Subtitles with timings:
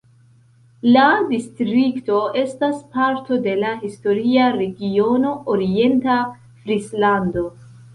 [0.95, 7.51] La distrikto estas parto de la historia regiono Orienta Frislando.